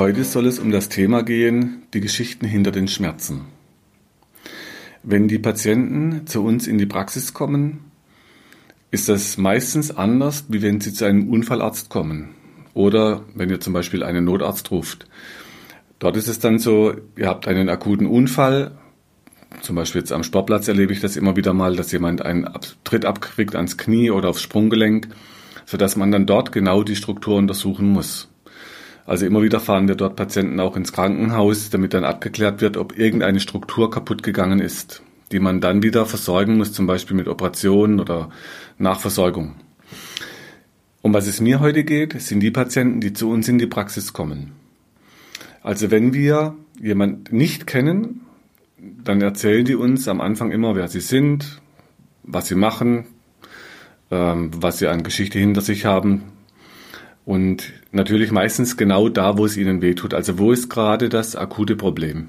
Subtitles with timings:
[0.00, 3.42] Heute soll es um das Thema gehen, die Geschichten hinter den Schmerzen.
[5.02, 7.80] Wenn die Patienten zu uns in die Praxis kommen,
[8.90, 12.30] ist das meistens anders, wie wenn sie zu einem Unfallarzt kommen
[12.72, 15.06] oder wenn ihr zum Beispiel einen Notarzt ruft.
[15.98, 18.78] Dort ist es dann so, ihr habt einen akuten Unfall,
[19.60, 22.48] zum Beispiel jetzt am Sportplatz erlebe ich das immer wieder mal, dass jemand einen
[22.84, 25.08] Tritt abkriegt ans Knie oder aufs Sprunggelenk,
[25.66, 28.29] sodass man dann dort genau die Struktur untersuchen muss.
[29.06, 32.96] Also immer wieder fahren wir dort Patienten auch ins Krankenhaus, damit dann abgeklärt wird, ob
[32.98, 38.00] irgendeine Struktur kaputt gegangen ist, die man dann wieder versorgen muss, zum Beispiel mit Operationen
[38.00, 38.30] oder
[38.78, 39.56] Nachversorgung.
[41.02, 44.12] Um was es mir heute geht, sind die Patienten, die zu uns in die Praxis
[44.12, 44.52] kommen.
[45.62, 48.20] Also wenn wir jemanden nicht kennen,
[48.78, 51.60] dann erzählen die uns am Anfang immer, wer sie sind,
[52.22, 53.06] was sie machen,
[54.10, 56.22] ähm, was sie an Geschichte hinter sich haben,
[57.30, 60.14] und natürlich meistens genau da, wo es ihnen wehtut.
[60.14, 62.26] Also wo ist gerade das akute Problem?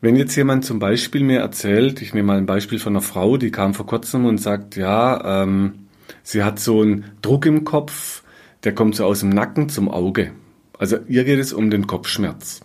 [0.00, 3.36] Wenn jetzt jemand zum Beispiel mir erzählt, ich nehme mal ein Beispiel von einer Frau,
[3.36, 5.88] die kam vor kurzem und sagt, ja, ähm,
[6.22, 8.22] sie hat so einen Druck im Kopf,
[8.64, 10.32] der kommt so aus dem Nacken zum Auge.
[10.78, 12.62] Also ihr geht es um den Kopfschmerz.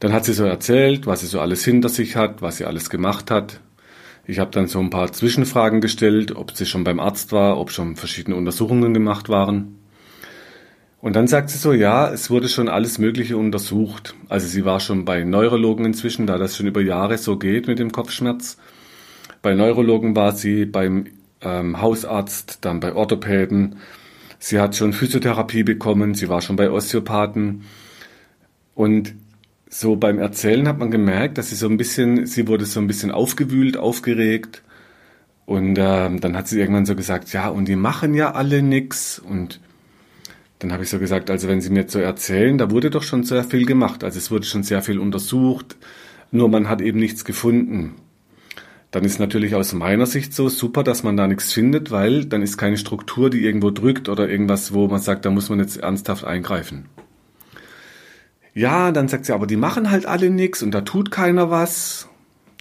[0.00, 2.90] Dann hat sie so erzählt, was sie so alles hinter sich hat, was sie alles
[2.90, 3.60] gemacht hat.
[4.28, 7.70] Ich habe dann so ein paar Zwischenfragen gestellt, ob sie schon beim Arzt war, ob
[7.70, 9.78] schon verschiedene Untersuchungen gemacht waren.
[11.00, 14.14] Und dann sagt sie so, ja, es wurde schon alles Mögliche untersucht.
[14.28, 17.78] Also sie war schon bei Neurologen inzwischen, da das schon über Jahre so geht mit
[17.78, 18.58] dem Kopfschmerz.
[19.40, 21.06] Bei Neurologen war sie beim
[21.40, 23.76] ähm, Hausarzt, dann bei Orthopäden.
[24.38, 27.64] Sie hat schon Physiotherapie bekommen, sie war schon bei Osteopathen.
[28.74, 29.14] Und
[29.70, 32.86] so beim Erzählen hat man gemerkt, dass sie so ein bisschen, sie wurde so ein
[32.86, 34.62] bisschen aufgewühlt, aufgeregt.
[35.46, 39.18] Und äh, dann hat sie irgendwann so gesagt, ja, und die machen ja alle nix.
[39.18, 39.60] Und
[40.58, 43.24] dann habe ich so gesagt, also wenn Sie mir so erzählen, da wurde doch schon
[43.24, 44.04] sehr viel gemacht.
[44.04, 45.76] Also es wurde schon sehr viel untersucht,
[46.30, 47.94] nur man hat eben nichts gefunden.
[48.90, 52.42] Dann ist natürlich aus meiner Sicht so super, dass man da nichts findet, weil dann
[52.42, 55.76] ist keine Struktur, die irgendwo drückt oder irgendwas, wo man sagt, da muss man jetzt
[55.76, 56.86] ernsthaft eingreifen.
[58.58, 62.08] Ja, dann sagt sie, aber die machen halt alle nichts und da tut keiner was.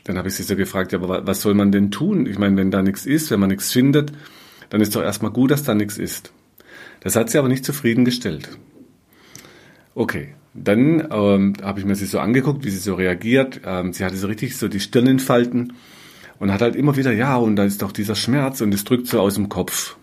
[0.04, 2.28] Dann habe ich sie so gefragt, ja, aber was soll man denn tun?
[2.28, 4.12] Ich meine, wenn da nichts ist, wenn man nichts findet,
[4.70, 6.34] dann ist doch erstmal gut, dass da nichts ist.
[7.00, 8.48] Das hat sie aber nicht zufriedengestellt.
[9.96, 13.62] Okay, dann ähm, habe ich mir sie so angeguckt, wie sie so reagiert.
[13.66, 15.74] Ähm, sie hatte so richtig so die Stirn in Falten
[16.38, 19.08] und hat halt immer wieder, ja, und da ist doch dieser Schmerz und es drückt
[19.08, 19.98] so aus dem Kopf.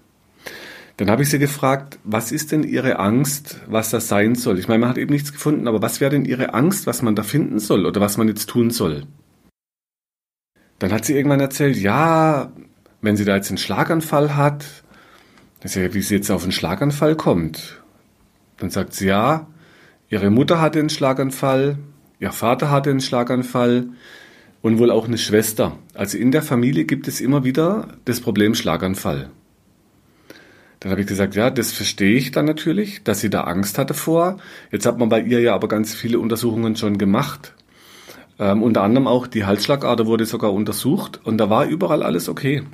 [0.96, 4.58] Dann habe ich sie gefragt, was ist denn Ihre Angst, was das sein soll?
[4.60, 7.16] Ich meine, man hat eben nichts gefunden, aber was wäre denn Ihre Angst, was man
[7.16, 9.04] da finden soll oder was man jetzt tun soll?
[10.78, 12.52] Dann hat sie irgendwann erzählt, ja,
[13.00, 14.64] wenn sie da jetzt einen Schlaganfall hat,
[15.60, 17.82] dass ja, wie sie jetzt auf einen Schlaganfall kommt.
[18.58, 19.46] Dann sagt sie, ja,
[20.10, 21.78] ihre Mutter hatte einen Schlaganfall,
[22.20, 23.88] ihr Vater hatte einen Schlaganfall
[24.62, 25.76] und wohl auch eine Schwester.
[25.94, 29.30] Also in der Familie gibt es immer wieder das Problem Schlaganfall.
[30.84, 33.94] Dann habe ich gesagt, ja, das verstehe ich dann natürlich, dass sie da Angst hatte
[33.94, 34.36] vor.
[34.70, 37.54] Jetzt hat man bei ihr ja aber ganz viele Untersuchungen schon gemacht.
[38.38, 42.64] Ähm, unter anderem auch die Halsschlagader wurde sogar untersucht und da war überall alles okay.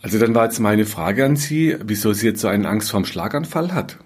[0.00, 3.04] Also dann war jetzt meine Frage an Sie, wieso sie jetzt so eine Angst vorm
[3.04, 3.98] Schlaganfall hat.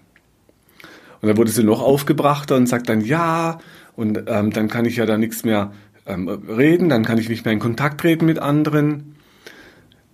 [1.20, 3.58] Und dann wurde sie noch aufgebrachter und sagt dann, ja,
[3.94, 5.72] und ähm, dann kann ich ja da nichts mehr
[6.06, 9.17] ähm, reden, dann kann ich nicht mehr in Kontakt treten mit anderen.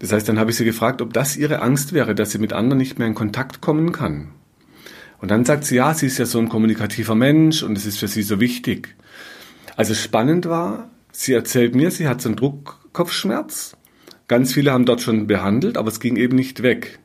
[0.05, 2.53] Das heißt, dann habe ich sie gefragt, ob das ihre Angst wäre, dass sie mit
[2.53, 4.33] anderen nicht mehr in Kontakt kommen kann.
[5.17, 8.01] Und dann sagt sie, ja, sie ist ja so ein kommunikativer Mensch und es ist
[8.01, 8.97] für sie so wichtig.
[9.77, 13.79] Also spannend war, sie erzählt mir, sie hat so einen Druckkopfschmerz.
[14.29, 16.99] Ganz viele haben dort schon behandelt, aber es ging eben nicht weg.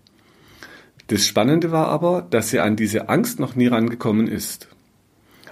[1.08, 4.68] Das Spannende war aber, dass sie an diese Angst noch nie rangekommen ist.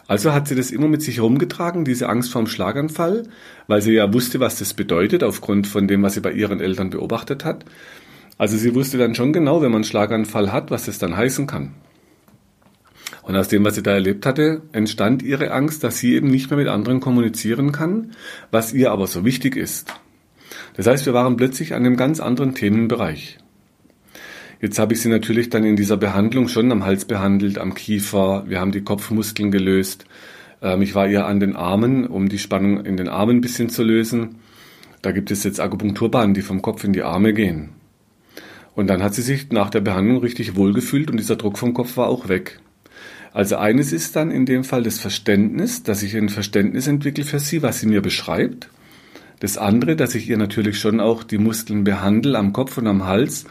[0.08, 3.24] Also hat sie das immer mit sich herumgetragen, diese Angst vorm Schlaganfall,
[3.68, 6.90] weil sie ja wusste, was das bedeutet, aufgrund von dem, was sie bei ihren Eltern
[6.90, 7.66] beobachtet hat.
[8.38, 11.46] Also sie wusste dann schon genau, wenn man einen Schlaganfall hat, was das dann heißen
[11.48, 11.74] kann.
[13.24, 16.50] Und aus dem, was sie da erlebt hatte, entstand ihre Angst, dass sie eben nicht
[16.50, 18.12] mehr mit anderen kommunizieren kann,
[18.52, 19.94] was ihr aber so wichtig ist.
[20.78, 23.40] Das heißt, wir waren plötzlich an einem ganz anderen Themenbereich.
[24.60, 28.46] Jetzt habe ich sie natürlich dann in dieser Behandlung schon am Hals behandelt, am Kiefer.
[28.48, 30.06] Wir haben die Kopfmuskeln gelöst.
[30.62, 33.70] Ähm, ich war ihr an den Armen, um die Spannung in den Armen ein bisschen
[33.70, 34.40] zu lösen.
[35.02, 37.70] Da gibt es jetzt Akupunkturbahnen, die vom Kopf in die Arme gehen.
[38.74, 41.98] Und dann hat sie sich nach der Behandlung richtig wohlgefühlt und dieser Druck vom Kopf
[41.98, 42.60] war auch weg.
[43.34, 47.40] Also eines ist dann in dem Fall das Verständnis, dass ich ein Verständnis entwickle für
[47.40, 48.70] sie, was sie mir beschreibt.
[49.40, 53.06] Das andere, dass ich ihr natürlich schon auch die Muskeln behandle am Kopf und am
[53.06, 53.46] Hals,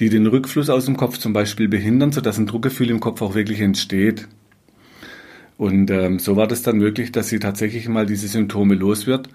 [0.00, 3.34] die den Rückfluss aus dem Kopf zum Beispiel behindern, sodass ein Druckgefühl im Kopf auch
[3.34, 4.28] wirklich entsteht.
[5.58, 9.28] Und ähm, so war das dann möglich, dass sie tatsächlich mal diese Symptome los wird.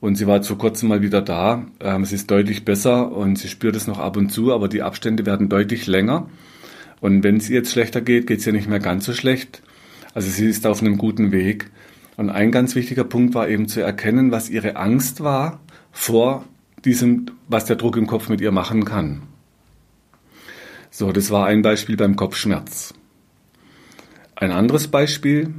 [0.00, 1.64] Und sie war zu kurzem mal wieder da.
[1.80, 4.82] Ähm, es ist deutlich besser und sie spürt es noch ab und zu, aber die
[4.82, 6.28] Abstände werden deutlich länger.
[7.00, 9.62] Und wenn es ihr jetzt schlechter geht, geht es ihr nicht mehr ganz so schlecht.
[10.14, 11.70] Also sie ist auf einem guten Weg.
[12.16, 15.60] Und ein ganz wichtiger Punkt war eben zu erkennen, was ihre Angst war
[15.90, 16.44] vor
[16.84, 19.22] diesem, was der Druck im Kopf mit ihr machen kann.
[21.02, 22.94] So, das war ein Beispiel beim Kopfschmerz.
[24.36, 25.52] Ein anderes Beispiel,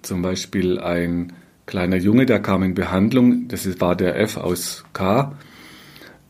[0.00, 1.34] zum Beispiel ein
[1.66, 5.36] kleiner Junge, der kam in Behandlung, das war der F aus K.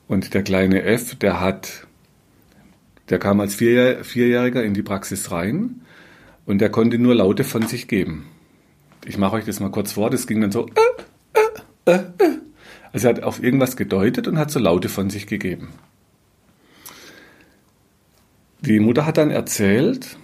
[0.09, 1.87] Und der kleine F, der hat,
[3.11, 5.83] der kam als Vierjähr Vierjähriger in die Praxis rein
[6.45, 8.27] und der konnte nur Laute von sich geben.
[9.07, 12.39] Ich mache euch das mal kurz vor, das ging dann so, äh, äh, äh.
[12.93, 15.69] also er hat auf irgendwas gedeutet und hat so Laute von sich gegeben.
[18.61, 20.17] Die Mutter hat dann erzählt,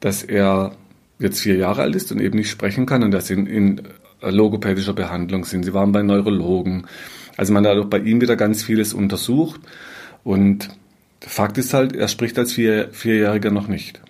[0.00, 0.72] dass er
[1.18, 3.82] jetzt vier Jahre alt ist und eben nicht sprechen kann und dass sie in, in
[4.22, 5.64] logopädischer Behandlung sind.
[5.64, 6.86] Sie waren bei Neurologen.
[7.36, 9.60] Also man hat auch bei ihm wieder ganz vieles untersucht.
[10.24, 10.70] Und
[11.20, 14.00] Fakt ist halt, er spricht als vier, Vierjähriger noch nicht.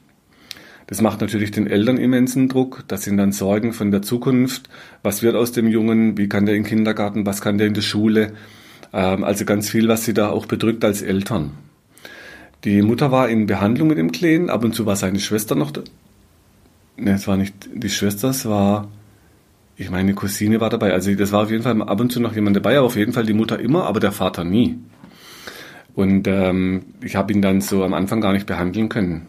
[0.87, 2.85] Das macht natürlich den Eltern immensen Druck.
[2.89, 4.69] Das sind dann Sorgen von der Zukunft.
[5.03, 6.19] Was wird aus dem Jungen?
[6.19, 7.27] Wie kann der in den Kindergarten?
[7.27, 8.35] Was kann der in der Schule?
[8.93, 11.53] Ähm, also ganz viel, was sie da auch bedrückt als Eltern.
[12.65, 15.73] Die Mutter war in Behandlung mit dem Kleinen, ab und zu war seine Schwester noch.
[16.97, 18.89] Ne, es war nicht die Schwester, es war,
[19.77, 20.93] ich meine, eine Cousine war dabei.
[20.93, 23.13] Also das war auf jeden Fall ab und zu noch jemand dabei, aber auf jeden
[23.13, 24.79] Fall die Mutter immer, aber der Vater nie.
[25.95, 29.27] Und ähm, ich habe ihn dann so am Anfang gar nicht behandeln können.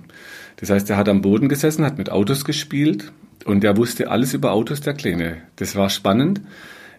[0.57, 3.11] Das heißt, er hat am Boden gesessen, hat mit Autos gespielt
[3.45, 5.37] und er wusste alles über Autos der Kleine.
[5.55, 6.41] Das war spannend.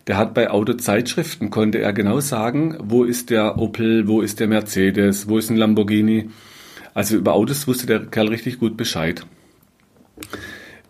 [0.06, 4.48] Der hat bei Autozeitschriften, konnte er genau sagen, wo ist der Opel, wo ist der
[4.48, 6.28] Mercedes, wo ist ein Lamborghini.
[6.92, 9.26] Also über Autos wusste der Kerl richtig gut Bescheid.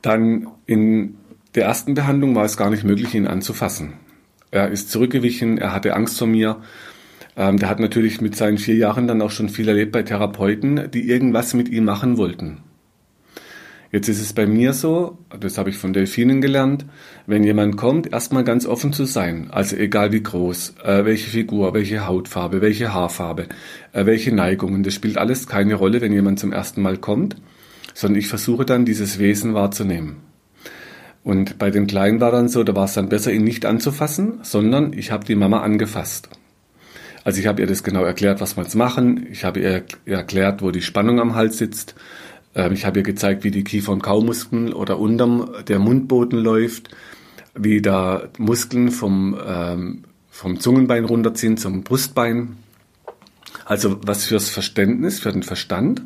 [0.03, 1.17] Dann in
[1.55, 3.95] der ersten Behandlung war es gar nicht möglich, ihn anzufassen.
[4.51, 6.61] Er ist zurückgewichen, er hatte Angst vor mir.
[7.37, 10.91] Ähm, der hat natürlich mit seinen vier Jahren dann auch schon viel erlebt bei Therapeuten,
[10.93, 12.59] die irgendwas mit ihm machen wollten.
[13.95, 16.85] Jetzt ist es bei mir so, das habe ich von Delfinen gelernt,
[17.29, 19.53] wenn jemand kommt, erstmal ganz offen zu sein.
[19.53, 23.47] Also egal wie groß, äh, welche Figur, welche Hautfarbe, welche Haarfarbe,
[23.93, 27.37] äh, welche Neigungen, das spielt alles keine Rolle, wenn jemand zum ersten Mal kommt,
[27.95, 30.17] sondern ich versuche dann dieses Wesen wahrzunehmen.
[31.23, 34.41] Und bei dem Kleinen war dann so, da war es dann besser, ihn nicht anzufassen,
[34.43, 36.31] sondern ich habe die Mama angefasst.
[37.23, 39.27] Also ich habe ihr das genau erklärt, was wir jetzt machen.
[39.31, 41.95] Ich habe ihr erklärt, wo die Spannung am Hals sitzt.
[42.55, 46.95] Ähm, ich habe ihr gezeigt, wie die Kiefer- und Kaumuskeln oder unterm der Mundboden läuft,
[47.55, 52.57] wie da Muskeln vom, ähm, vom Zungenbein runterziehen zum Brustbein.
[53.65, 56.03] Also was fürs Verständnis, für den Verstand.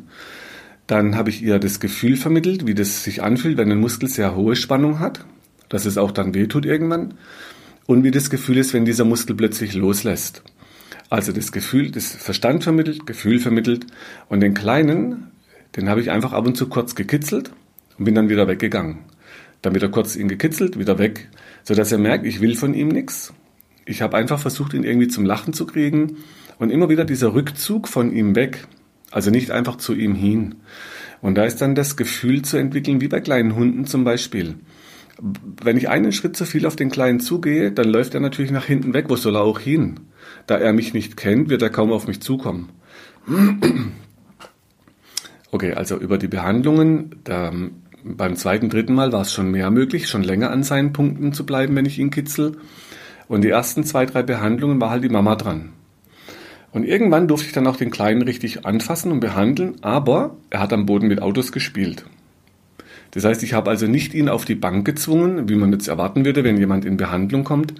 [0.87, 4.35] Dann habe ich ihr das Gefühl vermittelt, wie das sich anfühlt, wenn ein Muskel sehr
[4.35, 5.25] hohe Spannung hat,
[5.67, 7.15] dass es auch dann wehtut irgendwann.
[7.85, 10.43] Und wie das Gefühl ist, wenn dieser Muskel plötzlich loslässt.
[11.09, 13.87] Also das Gefühl, das Verstand vermittelt, Gefühl vermittelt.
[14.29, 15.31] Und den Kleinen
[15.75, 17.51] den habe ich einfach ab und zu kurz gekitzelt
[17.97, 18.99] und bin dann wieder weggegangen.
[19.61, 21.29] Dann wieder kurz ihn gekitzelt, wieder weg,
[21.63, 23.33] sodass er merkt, ich will von ihm nichts.
[23.85, 26.17] Ich habe einfach versucht, ihn irgendwie zum Lachen zu kriegen
[26.59, 28.67] und immer wieder dieser Rückzug von ihm weg,
[29.11, 30.55] also nicht einfach zu ihm hin.
[31.21, 34.55] Und da ist dann das Gefühl zu entwickeln, wie bei kleinen Hunden zum Beispiel.
[35.21, 38.65] Wenn ich einen Schritt zu viel auf den Kleinen zugehe, dann läuft er natürlich nach
[38.65, 39.05] hinten weg.
[39.09, 39.99] Wo soll er auch hin?
[40.47, 42.69] Da er mich nicht kennt, wird er kaum auf mich zukommen.
[45.51, 47.51] Okay, also über die Behandlungen, da,
[48.03, 51.45] beim zweiten, dritten Mal war es schon mehr möglich, schon länger an seinen Punkten zu
[51.45, 52.57] bleiben, wenn ich ihn kitzel.
[53.27, 55.69] Und die ersten zwei, drei Behandlungen war halt die Mama dran.
[56.71, 60.71] Und irgendwann durfte ich dann auch den Kleinen richtig anfassen und behandeln, aber er hat
[60.71, 62.05] am Boden mit Autos gespielt.
[63.11, 66.25] Das heißt, ich habe also nicht ihn auf die Bank gezwungen, wie man jetzt erwarten
[66.25, 67.73] würde, wenn jemand in Behandlung kommt.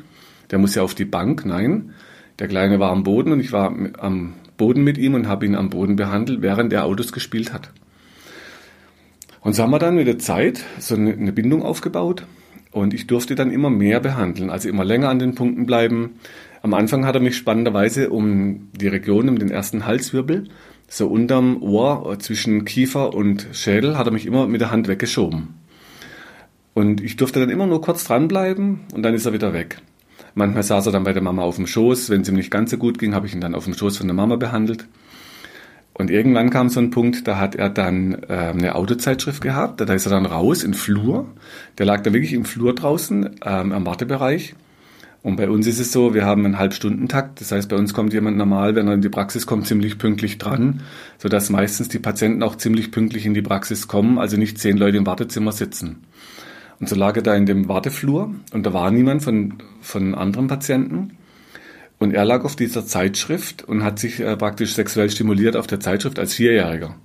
[0.49, 1.91] Der muss ja auf die Bank, nein.
[2.39, 5.55] Der Kleine war am Boden und ich war am Boden mit ihm und habe ihn
[5.55, 7.71] am Boden behandelt, während er Autos gespielt hat.
[9.41, 12.27] Und so haben wir dann mit der Zeit so eine Bindung aufgebaut
[12.71, 16.19] und ich durfte dann immer mehr behandeln, also immer länger an den Punkten bleiben.
[16.61, 20.49] Am Anfang hat er mich spannenderweise um die Region, um den ersten Halswirbel,
[20.87, 25.55] so unterm Ohr zwischen Kiefer und Schädel hat er mich immer mit der Hand weggeschoben.
[26.73, 29.81] Und ich durfte dann immer nur kurz dranbleiben und dann ist er wieder weg.
[30.36, 32.09] Manchmal saß er dann bei der Mama auf dem Schoß.
[32.09, 33.98] Wenn es ihm nicht ganz so gut ging, habe ich ihn dann auf dem Schoß
[33.98, 34.86] von der Mama behandelt.
[35.93, 39.81] Und irgendwann kam so ein Punkt, da hat er dann äh, eine Autozeitschrift gehabt.
[39.81, 41.27] Da ist er dann raus in Flur.
[41.77, 44.55] Der lag da wirklich im Flur draußen ähm, am Wartebereich.
[45.21, 47.41] Und bei uns ist es so, wir haben einen Halbstundentakt.
[47.41, 50.38] Das heißt, bei uns kommt jemand normal, wenn er in die Praxis kommt, ziemlich pünktlich
[50.38, 50.81] dran,
[51.17, 54.98] sodass meistens die Patienten auch ziemlich pünktlich in die Praxis kommen, also nicht zehn Leute
[54.98, 56.03] im Wartezimmer sitzen.
[56.79, 60.48] Und so lag er da in dem Warteflur und da war niemand von, von anderen
[60.48, 61.17] Patienten.
[61.98, 65.81] Und er lag auf dieser Zeitschrift und hat sich äh, praktisch sexuell stimuliert auf der
[65.81, 66.95] Zeitschrift als Vierjähriger.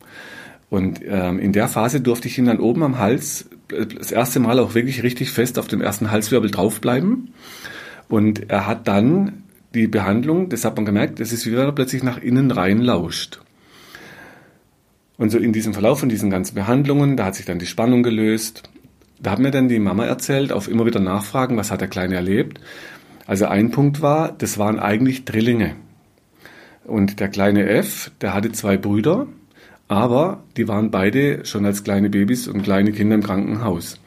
[0.70, 4.38] Und ähm, in der Phase durfte ich ihn dann oben am Hals äh, das erste
[4.38, 7.34] Mal auch wirklich richtig fest auf dem ersten Halswirbel draufbleiben.
[8.08, 11.72] Und er hat dann die Behandlung, das hat man gemerkt, es ist wie wenn er
[11.72, 13.40] plötzlich nach innen rein lauscht.
[15.16, 18.02] Und so in diesem Verlauf von diesen ganzen Behandlungen, da hat sich dann die Spannung
[18.02, 18.62] gelöst.
[19.24, 22.14] Da hat mir dann die Mama erzählt, auf immer wieder Nachfragen, was hat der Kleine
[22.14, 22.60] erlebt.
[23.26, 25.76] Also ein Punkt war, das waren eigentlich Drillinge.
[26.84, 29.26] Und der kleine F, der hatte zwei Brüder,
[29.88, 33.98] aber die waren beide schon als kleine Babys und kleine Kinder im Krankenhaus.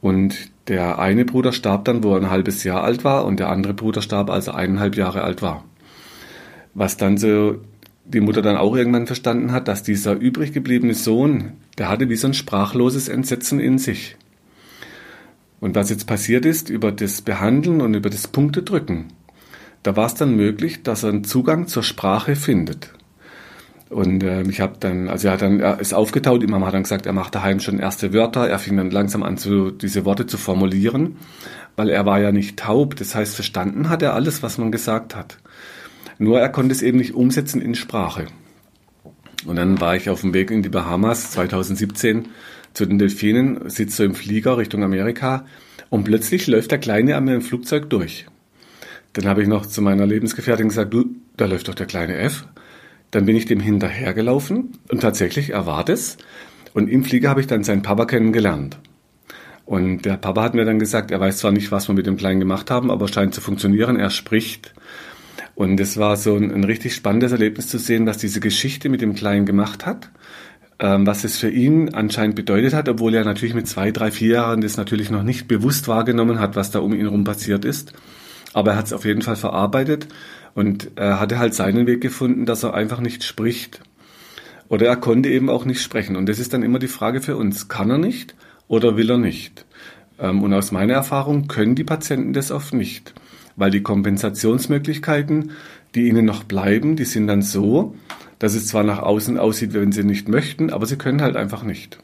[0.00, 3.50] Und der eine Bruder starb dann, wo er ein halbes Jahr alt war, und der
[3.50, 5.64] andere Bruder starb, als er eineinhalb Jahre alt war.
[6.74, 7.60] Was dann so
[8.04, 12.16] die Mutter dann auch irgendwann verstanden hat, dass dieser übrig gebliebene Sohn, der hatte wie
[12.16, 14.16] so ein sprachloses Entsetzen in sich.
[15.60, 19.08] Und was jetzt passiert ist über das Behandeln und über das Punktedrücken,
[19.82, 22.92] da war es dann möglich, dass er einen Zugang zur Sprache findet.
[23.90, 26.84] Und äh, ich habe dann, also er hat dann, er ist aufgetaut, Mama hat dann
[26.84, 30.26] gesagt, er macht daheim schon erste Wörter, er fing dann langsam an, zu, diese Worte
[30.26, 31.16] zu formulieren,
[31.76, 35.16] weil er war ja nicht taub, das heißt, verstanden hat er alles, was man gesagt
[35.16, 35.38] hat.
[36.18, 38.26] Nur er konnte es eben nicht umsetzen in Sprache.
[39.44, 42.28] Und dann war ich auf dem Weg in die Bahamas 2017
[42.74, 45.44] zu den Delfinen, sitzt so im Flieger Richtung Amerika
[45.88, 48.26] und plötzlich läuft der Kleine an mir im Flugzeug durch.
[49.12, 52.46] Dann habe ich noch zu meiner Lebensgefährtin gesagt, du, da läuft doch der kleine F.
[53.10, 56.16] Dann bin ich dem hinterhergelaufen und tatsächlich, er war das.
[56.74, 58.78] Und im Flieger habe ich dann seinen Papa kennengelernt.
[59.66, 62.16] Und der Papa hat mir dann gesagt, er weiß zwar nicht, was wir mit dem
[62.16, 63.96] Kleinen gemacht haben, aber scheint zu funktionieren.
[63.96, 64.74] Er spricht.
[65.56, 69.00] Und es war so ein, ein richtig spannendes Erlebnis zu sehen, was diese Geschichte mit
[69.00, 70.10] dem Kleinen gemacht hat
[70.82, 74.62] was es für ihn anscheinend bedeutet hat, obwohl er natürlich mit zwei, drei, vier Jahren
[74.62, 77.92] das natürlich noch nicht bewusst wahrgenommen hat, was da um ihn herum passiert ist.
[78.54, 80.08] Aber er hat es auf jeden Fall verarbeitet
[80.54, 83.80] und er hatte halt seinen Weg gefunden, dass er einfach nicht spricht.
[84.68, 86.16] Oder er konnte eben auch nicht sprechen.
[86.16, 88.34] Und das ist dann immer die Frage für uns, kann er nicht
[88.68, 89.66] oder will er nicht?
[90.18, 93.14] Ähm, und aus meiner Erfahrung können die Patienten das oft nicht,
[93.56, 95.52] weil die Kompensationsmöglichkeiten,
[95.94, 97.96] die ihnen noch bleiben, die sind dann so,
[98.40, 101.62] dass es zwar nach außen aussieht, wenn sie nicht möchten, aber sie können halt einfach
[101.62, 101.98] nicht.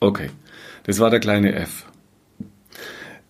[0.00, 0.30] Okay,
[0.84, 1.84] das war der kleine F.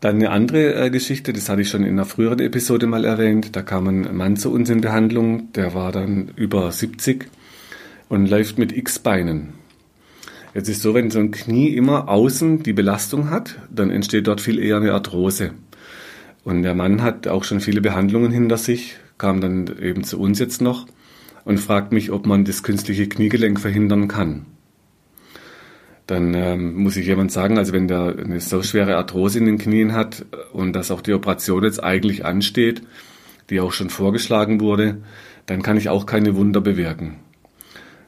[0.00, 3.56] Dann eine andere äh, Geschichte, das hatte ich schon in einer früheren Episode mal erwähnt.
[3.56, 7.26] Da kam ein Mann zu uns in Behandlung, der war dann über 70
[8.08, 9.54] und läuft mit X-Beinen.
[10.54, 14.40] Jetzt ist so, wenn so ein Knie immer außen die Belastung hat, dann entsteht dort
[14.40, 15.52] viel eher eine Arthrose.
[16.44, 20.38] Und der Mann hat auch schon viele Behandlungen hinter sich, kam dann eben zu uns
[20.38, 20.86] jetzt noch
[21.48, 24.44] und fragt mich, ob man das künstliche Kniegelenk verhindern kann.
[26.06, 29.56] Dann ähm, muss ich jemand sagen, also wenn der eine so schwere Arthrose in den
[29.56, 32.82] Knien hat und dass auch die Operation jetzt eigentlich ansteht,
[33.48, 34.98] die auch schon vorgeschlagen wurde,
[35.46, 37.16] dann kann ich auch keine Wunder bewirken.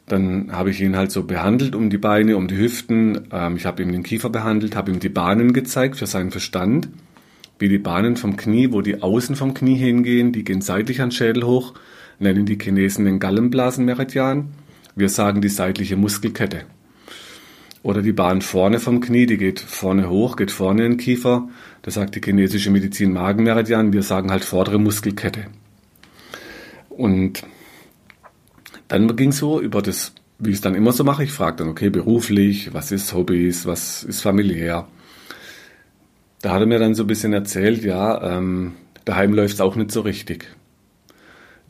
[0.04, 3.22] Dann habe ich ihn halt so behandelt um die Beine, um die Hüften.
[3.32, 6.90] Ähm, ich habe ihm den Kiefer behandelt, habe ihm die Bahnen gezeigt für seinen Verstand,
[7.58, 11.10] wie die Bahnen vom Knie, wo die außen vom Knie hingehen, die gehen seitlich an
[11.10, 11.72] Schädel hoch
[12.20, 14.50] nennen die Chinesen den Gallenblasenmeridian.
[14.94, 16.62] Wir sagen die seitliche Muskelkette.
[17.82, 21.48] Oder die Bahn vorne vom Knie, die geht vorne hoch, geht vorne in den Kiefer.
[21.80, 23.94] Das sagt die chinesische Medizin Magenmeridian.
[23.94, 25.46] Wir sagen halt vordere Muskelkette.
[26.90, 27.42] Und
[28.88, 31.24] dann ging es so über das, wie ich es dann immer so mache.
[31.24, 34.86] Ich frage dann, okay, beruflich, was ist Hobbys, was ist familiär.
[36.42, 38.72] Da hat er mir dann so ein bisschen erzählt, ja, ähm,
[39.06, 40.48] daheim läuft es auch nicht so richtig.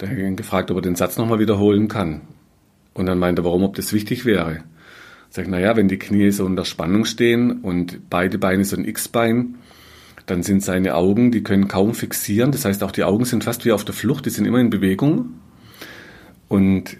[0.00, 2.22] Da habe ich ihn gefragt, ob er den Satz nochmal wiederholen kann.
[2.94, 4.64] Und dann meinte er, warum, ob das wichtig wäre.
[5.28, 8.86] Sag ich, naja, wenn die Knie so unter Spannung stehen und beide Beine so ein
[8.86, 9.56] X-Bein,
[10.24, 12.50] dann sind seine Augen, die können kaum fixieren.
[12.50, 14.70] Das heißt, auch die Augen sind fast wie auf der Flucht, die sind immer in
[14.70, 15.34] Bewegung.
[16.48, 16.96] Und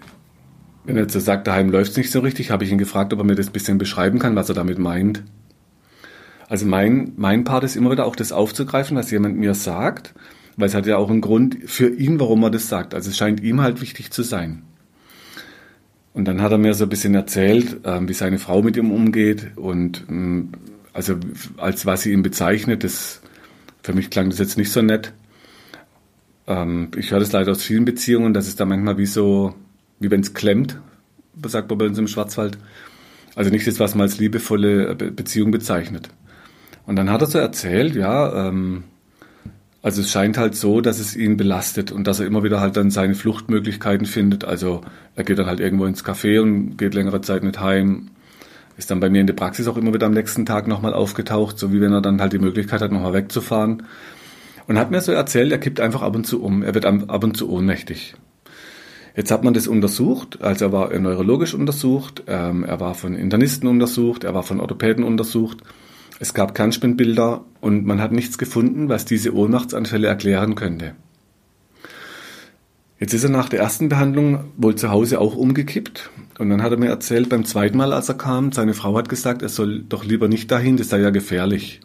[0.83, 3.13] wenn er jetzt so sagt, daheim läuft es nicht so richtig, habe ich ihn gefragt,
[3.13, 5.23] ob er mir das ein bisschen beschreiben kann, was er damit meint.
[6.47, 10.13] Also mein, mein Part ist immer wieder auch das aufzugreifen, was jemand mir sagt
[10.57, 12.93] weil es hat ja auch einen Grund für ihn, warum er das sagt.
[12.93, 14.63] Also es scheint ihm halt wichtig zu sein.
[16.13, 18.91] Und dann hat er mir so ein bisschen erzählt, äh, wie seine Frau mit ihm
[18.91, 20.43] umgeht und äh,
[20.93, 21.15] also
[21.57, 22.83] als was sie ihn bezeichnet.
[22.83, 23.21] Das,
[23.81, 25.13] für mich klang das jetzt nicht so nett.
[26.47, 29.55] Ähm, ich höre das leider aus vielen Beziehungen, dass es da manchmal wie so,
[29.99, 30.79] wie wenn es klemmt,
[31.45, 32.57] sagt man bei uns im Schwarzwald.
[33.35, 36.09] Also nicht das, was man als liebevolle Beziehung bezeichnet.
[36.85, 38.83] Und dann hat er so erzählt, ja, ähm,
[39.81, 42.77] also es scheint halt so, dass es ihn belastet und dass er immer wieder halt
[42.77, 44.45] dann seine Fluchtmöglichkeiten findet.
[44.45, 44.81] Also
[45.15, 48.09] er geht dann halt irgendwo ins Café und geht längere Zeit nicht heim.
[48.77, 51.57] Ist dann bei mir in der Praxis auch immer wieder am nächsten Tag nochmal aufgetaucht,
[51.57, 53.83] so wie wenn er dann halt die Möglichkeit hat, nochmal wegzufahren.
[54.67, 56.61] Und hat mir so erzählt, er kippt einfach ab und zu um.
[56.61, 58.15] Er wird ab und zu ohnmächtig.
[59.15, 63.67] Jetzt hat man das untersucht, also er war neurologisch untersucht, ähm, er war von Internisten
[63.67, 65.57] untersucht, er war von Orthopäden untersucht.
[66.21, 70.93] Es gab Kernspinbilder und man hat nichts gefunden, was diese Ohnmachtsanfälle erklären könnte.
[72.99, 76.11] Jetzt ist er nach der ersten Behandlung wohl zu Hause auch umgekippt.
[76.37, 79.09] Und dann hat er mir erzählt, beim zweiten Mal, als er kam, seine Frau hat
[79.09, 81.81] gesagt, er soll doch lieber nicht dahin, das sei ja gefährlich.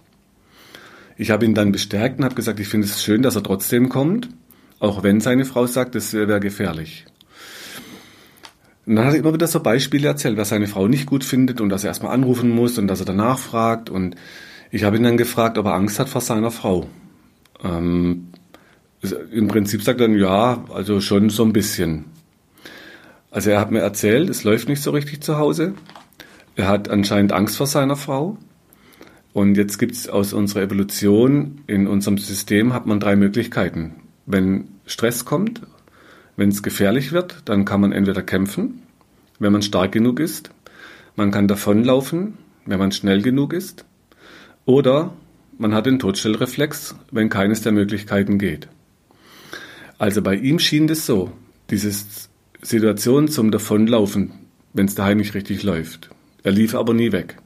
[1.16, 3.88] Ich habe ihn dann bestärkt und habe gesagt, ich finde es schön, dass er trotzdem
[3.88, 4.28] kommt,
[4.80, 7.06] auch wenn seine Frau sagt, es wäre gefährlich.
[8.86, 11.60] Und dann hat er immer wieder so Beispiele erzählt, was seine Frau nicht gut findet
[11.60, 13.90] und dass er erstmal anrufen muss und dass er danach fragt.
[13.90, 14.14] Und
[14.70, 16.86] ich habe ihn dann gefragt, ob er Angst hat vor seiner Frau.
[17.64, 18.28] Ähm,
[19.32, 22.04] Im Prinzip sagt er dann, ja, also schon so ein bisschen.
[23.32, 25.74] Also er hat mir erzählt, es läuft nicht so richtig zu Hause.
[26.54, 28.38] Er hat anscheinend Angst vor seiner Frau.
[29.32, 33.96] Und jetzt gibt es aus unserer Evolution, in unserem System hat man drei Möglichkeiten.
[34.24, 35.60] Wenn Stress kommt,
[36.36, 38.82] wenn es gefährlich wird, dann kann man entweder kämpfen,
[39.38, 40.50] wenn man stark genug ist,
[41.14, 42.34] man kann davonlaufen,
[42.66, 43.84] wenn man schnell genug ist,
[44.64, 45.14] oder
[45.58, 48.68] man hat den Todstellreflex, wenn keines der Möglichkeiten geht.
[49.98, 51.32] Also bei ihm schien es so,
[51.70, 51.90] diese
[52.60, 54.32] Situation zum Davonlaufen,
[54.74, 56.10] wenn es daheim nicht richtig läuft.
[56.42, 57.36] Er lief aber nie weg.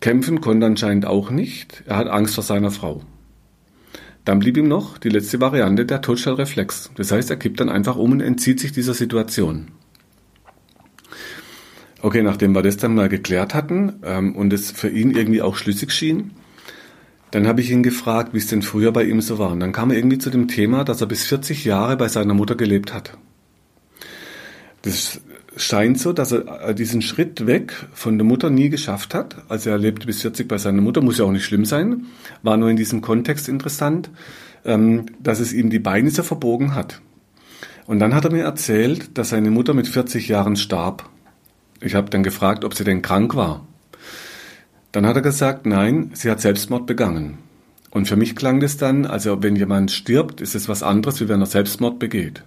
[0.00, 3.02] Kämpfen konnte anscheinend auch nicht, er hat Angst vor seiner Frau.
[4.24, 6.90] Dann blieb ihm noch die letzte Variante der Totschallreflex.
[6.96, 9.68] Das heißt, er kippt dann einfach um und entzieht sich dieser Situation.
[12.02, 15.56] Okay, nachdem wir das dann mal geklärt hatten ähm, und es für ihn irgendwie auch
[15.56, 16.32] schlüssig schien,
[17.30, 19.52] dann habe ich ihn gefragt, wie es denn früher bei ihm so war.
[19.52, 22.34] Und dann kam er irgendwie zu dem Thema, dass er bis 40 Jahre bei seiner
[22.34, 23.16] Mutter gelebt hat.
[24.82, 25.20] Das
[25.56, 29.36] scheint so, dass er äh, diesen Schritt weg von der Mutter nie geschafft hat.
[29.48, 32.06] Also er lebte bis 40 bei seiner Mutter, muss ja auch nicht schlimm sein,
[32.42, 34.10] war nur in diesem Kontext interessant,
[34.64, 37.00] ähm, dass es ihm die Beine so verbogen hat.
[37.86, 41.08] Und dann hat er mir erzählt, dass seine Mutter mit 40 Jahren starb.
[41.80, 43.66] Ich habe dann gefragt, ob sie denn krank war.
[44.92, 47.38] Dann hat er gesagt, nein, sie hat Selbstmord begangen.
[47.90, 51.28] Und für mich klang das dann, also wenn jemand stirbt, ist es was anderes, wie
[51.28, 52.44] wenn er Selbstmord begeht.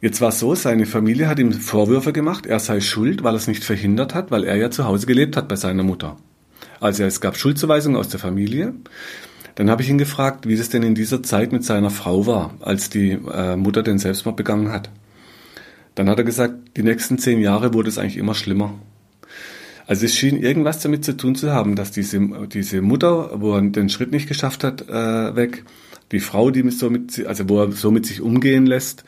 [0.00, 3.38] Jetzt war es so, seine Familie hat ihm Vorwürfe gemacht, er sei schuld, weil er
[3.38, 6.16] es nicht verhindert hat, weil er ja zu Hause gelebt hat bei seiner Mutter.
[6.80, 8.72] Also es gab Schuldzuweisungen aus der Familie.
[9.56, 12.54] Dann habe ich ihn gefragt, wie es denn in dieser Zeit mit seiner Frau war,
[12.60, 14.88] als die äh, Mutter den Selbstmord begangen hat.
[15.94, 18.74] Dann hat er gesagt, die nächsten zehn Jahre wurde es eigentlich immer schlimmer.
[19.86, 23.60] Also es schien irgendwas damit zu tun zu haben, dass diese, diese Mutter, wo er
[23.60, 25.64] den Schritt nicht geschafft hat, äh, weg,
[26.12, 29.04] die Frau, die so mit, also wo er so mit sich umgehen lässt,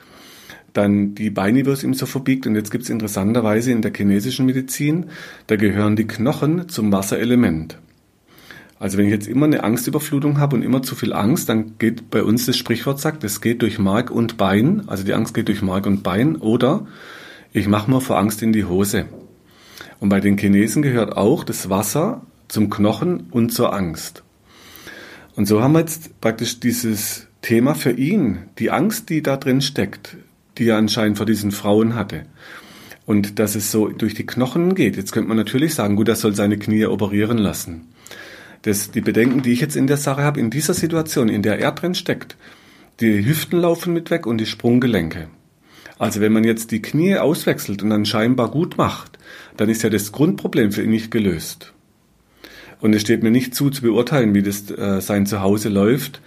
[0.72, 2.46] dann die es ihm so verbiegt.
[2.46, 5.06] Und jetzt gibt es interessanterweise in der chinesischen Medizin,
[5.46, 7.78] da gehören die Knochen zum Wasserelement.
[8.78, 12.10] Also wenn ich jetzt immer eine Angstüberflutung habe und immer zu viel Angst, dann geht
[12.10, 14.88] bei uns das Sprichwort sagt, es geht durch Mark und Bein.
[14.88, 16.34] Also die Angst geht durch Mark und Bein.
[16.34, 16.86] Oder
[17.52, 19.06] ich mache mir vor Angst in die Hose.
[20.00, 24.24] Und bei den Chinesen gehört auch das Wasser zum Knochen und zur Angst.
[25.36, 29.60] Und so haben wir jetzt praktisch dieses Thema für ihn, die Angst, die da drin
[29.60, 30.16] steckt,
[30.58, 32.24] die er anscheinend vor diesen Frauen hatte.
[33.04, 34.96] Und dass es so durch die Knochen geht.
[34.96, 37.88] Jetzt könnte man natürlich sagen, gut, er soll seine Knie operieren lassen.
[38.62, 41.58] Das, die Bedenken, die ich jetzt in der Sache habe, in dieser Situation, in der
[41.58, 42.36] er drin steckt,
[43.00, 45.28] die Hüften laufen mit weg und die Sprunggelenke.
[45.98, 49.18] Also wenn man jetzt die Knie auswechselt und dann scheinbar gut macht,
[49.56, 51.72] dann ist ja das Grundproblem für ihn nicht gelöst.
[52.80, 56.20] Und es steht mir nicht zu, zu beurteilen, wie das äh, sein Zuhause läuft.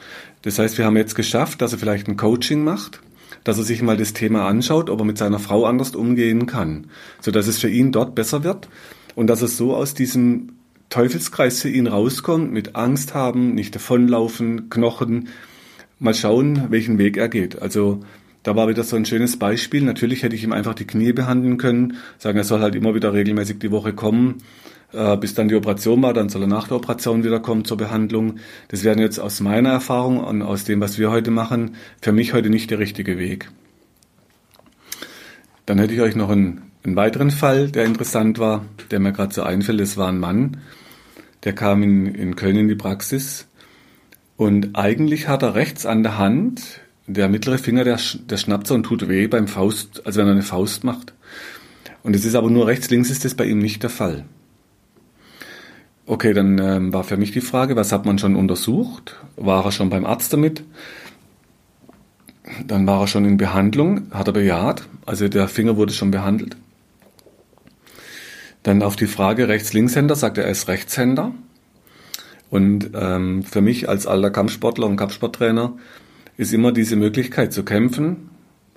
[0.44, 3.02] Das heißt, wir haben jetzt geschafft, dass er vielleicht ein Coaching macht,
[3.46, 6.88] dass er sich mal das Thema anschaut, ob er mit seiner Frau anders umgehen kann,
[7.22, 8.68] so dass es für ihn dort besser wird
[9.16, 10.50] und dass es so aus diesem
[10.90, 15.30] Teufelskreis für ihn rauskommt, mit Angst haben, nicht davonlaufen, Knochen,
[16.00, 17.62] mal schauen, welchen Weg er geht.
[17.62, 18.02] Also
[18.44, 19.82] da war wieder so ein schönes Beispiel.
[19.82, 23.14] Natürlich hätte ich ihm einfach die Knie behandeln können, sagen, er soll halt immer wieder
[23.14, 24.36] regelmäßig die Woche kommen,
[24.92, 28.40] bis dann die Operation war, dann soll er nach der Operation wieder kommen zur Behandlung.
[28.70, 32.34] Das wäre jetzt aus meiner Erfahrung und aus dem, was wir heute machen, für mich
[32.34, 33.50] heute nicht der richtige Weg.
[35.66, 39.34] Dann hätte ich euch noch einen, einen weiteren Fall, der interessant war, der mir gerade
[39.34, 39.82] so einfällt.
[39.82, 40.58] Das war ein Mann,
[41.44, 43.48] der kam in, in Köln in die Praxis
[44.38, 48.74] und eigentlich hat er rechts an der Hand, der mittlere Finger, der, der schnappt so
[48.74, 51.14] und tut weh beim Faust, also wenn er eine Faust macht.
[52.04, 54.26] Und es ist aber nur rechts, links ist das bei ihm nicht der Fall.
[56.08, 59.16] Okay, dann ähm, war für mich die Frage, was hat man schon untersucht?
[59.38, 60.64] War er schon beim Arzt damit?
[62.68, 66.58] Dann war er schon in Behandlung, hat er bejaht, also der Finger wurde schon behandelt.
[68.62, 71.34] Dann auf die Frage Rechts-Linkshänder sagt er, er ist Rechtshänder.
[72.52, 75.74] Und ähm, für mich als alter Kampfsportler und Kampfsporttrainer
[76.38, 78.30] ist immer diese Möglichkeit zu kämpfen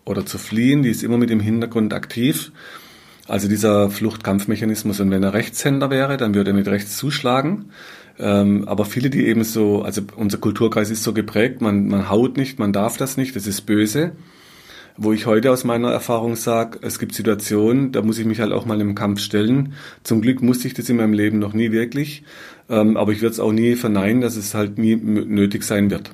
[0.07, 2.53] oder zu fliehen, die ist immer mit dem Hintergrund aktiv.
[3.29, 5.01] Also dieser Fluchtkampfmechanismus.
[5.01, 7.67] Und wenn er Rechtshänder wäre, dann würde er mit rechts zuschlagen.
[8.19, 12.37] Ähm, aber viele, die eben so, also unser Kulturkreis ist so geprägt, man, man haut
[12.37, 14.12] nicht, man darf das nicht, das ist böse.
[14.97, 18.51] Wo ich heute aus meiner Erfahrung sage, es gibt Situationen, da muss ich mich halt
[18.51, 19.75] auch mal im Kampf stellen.
[20.03, 22.25] Zum Glück musste ich das in meinem Leben noch nie wirklich,
[22.69, 26.11] ähm, aber ich würde es auch nie verneinen, dass es halt nie nötig sein wird.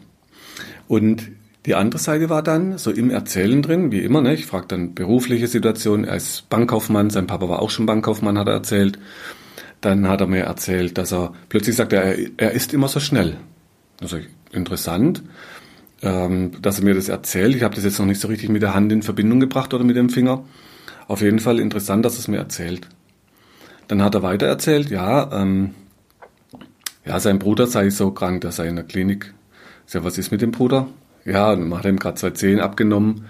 [0.87, 1.31] Und
[1.67, 4.35] die andere Seite war dann so im Erzählen drin, wie immer, ne?
[4.35, 8.49] ich frage dann berufliche Situation, er ist Bankkaufmann, sein Papa war auch schon Bankkaufmann, hat
[8.49, 8.99] er erzählt.
[9.81, 13.37] Dann hat er mir erzählt, dass er plötzlich sagt, er, er ist immer so schnell.
[14.01, 14.19] Also
[14.53, 15.23] interessant,
[16.03, 17.55] ähm, dass er mir das erzählt.
[17.55, 19.85] Ich habe das jetzt noch nicht so richtig mit der Hand in Verbindung gebracht oder
[19.85, 20.45] mit dem Finger.
[21.09, 22.89] Auf jeden Fall interessant, dass er es mir erzählt.
[23.89, 25.75] Dann hat er weiter erzählt, ja, ähm,
[27.07, 29.35] ja, sein Bruder sei so krank, er in der Klinik.
[29.87, 30.89] Sag, was ist mit dem Bruder?
[31.25, 33.27] Ja, hat ihm gerade zwei Zehen abgenommen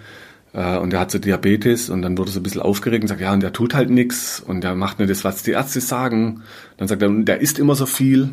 [0.53, 3.21] äh, und er hat so Diabetes und dann wurde so ein bisschen aufgeregt und sagt,
[3.21, 6.43] ja, und der tut halt nichts und der macht nur das, was die Ärzte sagen.
[6.77, 8.31] Dann sagt er, der isst immer so viel.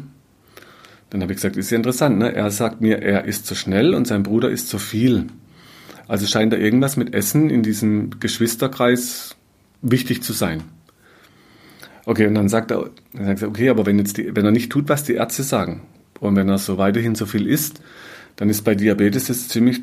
[1.09, 2.33] Dann habe ich gesagt, ist ja interessant, ne?
[2.33, 5.27] Er sagt mir, er isst zu schnell und sein Bruder isst zu viel.
[6.07, 9.35] Also scheint da irgendwas mit Essen in diesem Geschwisterkreis
[9.81, 10.63] wichtig zu sein.
[12.05, 14.51] Okay, und dann sagt er, dann sagt er okay, aber wenn, jetzt die, wenn er
[14.51, 15.81] nicht tut, was die Ärzte sagen,
[16.19, 17.81] und wenn er so weiterhin so viel isst,
[18.35, 19.81] dann ist bei Diabetes das ziemlich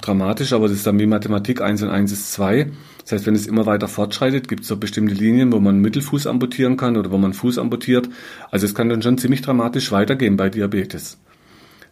[0.00, 2.70] dramatisch, aber das ist dann wie Mathematik, 1 und 1 ist 2.
[3.02, 6.26] Das heißt, wenn es immer weiter fortschreitet, gibt es so bestimmte Linien, wo man Mittelfuß
[6.26, 8.08] amputieren kann oder wo man Fuß amputiert.
[8.50, 11.18] Also es kann dann schon ziemlich dramatisch weitergehen bei Diabetes.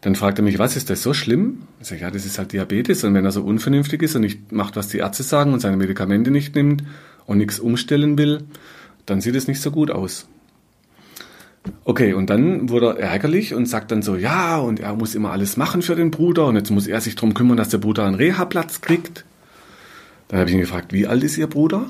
[0.01, 1.63] Dann fragt er mich, was ist das so schlimm?
[1.81, 3.05] Ich sage, ja, das ist halt Diabetes.
[3.05, 5.77] Und wenn er so unvernünftig ist und nicht macht, was die Ärzte sagen und seine
[5.77, 6.85] Medikamente nicht nimmt
[7.27, 8.45] und nichts umstellen will,
[9.07, 10.29] dann sieht es nicht so gut aus.
[11.85, 15.31] Okay, und dann wurde er ärgerlich und sagt dann so, ja, und er muss immer
[15.31, 18.05] alles machen für den Bruder und jetzt muss er sich darum kümmern, dass der Bruder
[18.05, 19.25] einen Reha-Platz kriegt.
[20.29, 21.87] Dann habe ich ihn gefragt, wie alt ist Ihr Bruder?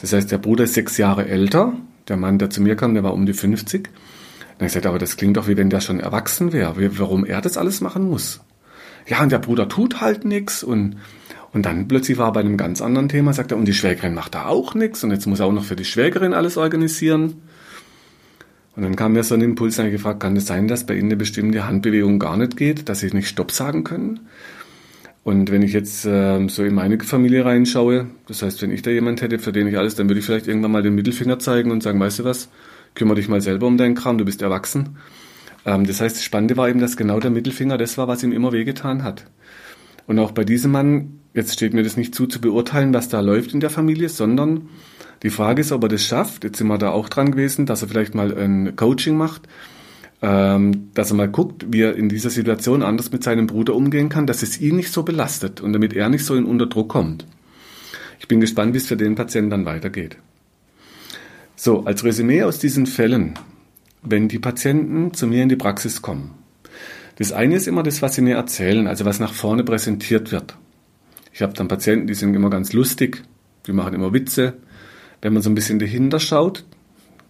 [0.00, 1.72] Das heißt, der Bruder ist sechs Jahre älter.
[2.08, 3.84] Der Mann, der zu mir kam, der war um die 50.
[3.84, 3.92] Dann
[4.54, 7.40] habe ich gesagt, aber das klingt doch wie wenn der schon erwachsen wäre, warum er
[7.40, 8.40] das alles machen muss.
[9.06, 10.96] Ja, und der Bruder tut halt nichts und
[11.52, 14.12] und dann plötzlich war er bei einem ganz anderen Thema, sagt er, und die Schwägerin
[14.12, 17.40] macht da auch nichts und jetzt muss er auch noch für die Schwägerin alles organisieren.
[18.76, 21.06] Und dann kam mir so ein Impuls, ich gefragt, kann es sein, dass bei Ihnen
[21.06, 24.20] eine bestimmte Handbewegung gar nicht geht, dass Sie nicht Stopp sagen können?
[25.24, 28.90] Und wenn ich jetzt äh, so in meine Familie reinschaue, das heißt, wenn ich da
[28.90, 31.70] jemand hätte, für den ich alles, dann würde ich vielleicht irgendwann mal den Mittelfinger zeigen
[31.72, 32.48] und sagen, weißt du was,
[32.94, 34.98] kümmere dich mal selber um deinen Kram, du bist erwachsen.
[35.64, 38.30] Ähm, das heißt, das Spannende war eben, dass genau der Mittelfinger das war, was ihm
[38.30, 39.24] immer wehgetan hat.
[40.06, 43.20] Und auch bei diesem Mann, jetzt steht mir das nicht zu, zu beurteilen, was da
[43.20, 44.68] läuft in der Familie, sondern
[45.26, 46.44] die Frage ist, ob er das schafft.
[46.44, 49.42] Jetzt sind wir da auch dran gewesen, dass er vielleicht mal ein Coaching macht,
[50.22, 54.08] ähm, dass er mal guckt, wie er in dieser Situation anders mit seinem Bruder umgehen
[54.08, 57.26] kann, dass es ihn nicht so belastet und damit er nicht so in Unterdruck kommt.
[58.20, 60.16] Ich bin gespannt, wie es für den Patienten dann weitergeht.
[61.56, 63.34] So, als Resümee aus diesen Fällen,
[64.02, 66.30] wenn die Patienten zu mir in die Praxis kommen.
[67.16, 70.56] Das eine ist immer das, was sie mir erzählen, also was nach vorne präsentiert wird.
[71.32, 73.24] Ich habe dann Patienten, die sind immer ganz lustig,
[73.66, 74.54] die machen immer Witze,
[75.22, 76.64] wenn man so ein bisschen dahinter schaut,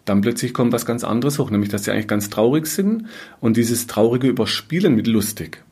[0.05, 3.07] dann plötzlich kommt was ganz anderes hoch, nämlich dass sie eigentlich ganz traurig sind
[3.40, 5.62] und dieses traurige Überspielen mit lustig.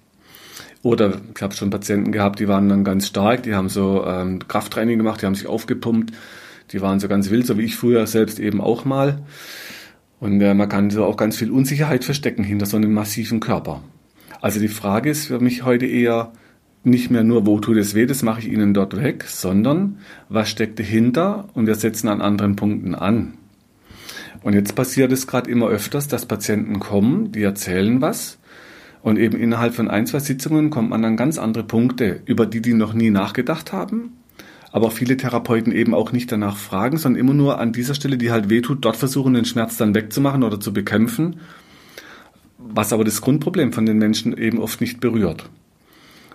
[0.82, 4.46] Oder ich habe schon Patienten gehabt, die waren dann ganz stark, die haben so ähm,
[4.46, 6.12] Krafttraining gemacht, die haben sich aufgepumpt,
[6.72, 9.22] die waren so ganz wild, so wie ich früher selbst eben auch mal.
[10.20, 13.82] Und äh, man kann so auch ganz viel Unsicherheit verstecken hinter so einem massiven Körper.
[14.40, 16.32] Also die Frage ist für mich heute eher,
[16.84, 20.48] nicht mehr nur, wo tut es weh, das mache ich Ihnen dort weg, sondern was
[20.50, 23.34] steckt dahinter und wir setzen an anderen Punkten an.
[24.42, 28.38] Und jetzt passiert es gerade immer öfters, dass Patienten kommen, die erzählen was
[29.02, 32.60] und eben innerhalb von ein, zwei Sitzungen kommt man an ganz andere Punkte, über die
[32.60, 34.18] die noch nie nachgedacht haben,
[34.72, 38.30] aber viele Therapeuten eben auch nicht danach fragen, sondern immer nur an dieser Stelle, die
[38.30, 41.36] halt wehtut, dort versuchen, den Schmerz dann wegzumachen oder zu bekämpfen,
[42.58, 45.48] was aber das Grundproblem von den Menschen eben oft nicht berührt.